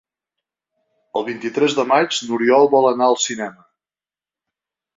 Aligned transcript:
El 1.19 1.25
vint-i-tres 1.27 1.75
de 1.81 1.85
maig 1.91 2.19
n'Oriol 2.29 2.67
vol 2.73 2.89
anar 2.93 3.11
al 3.11 3.21
cinema. 3.27 3.69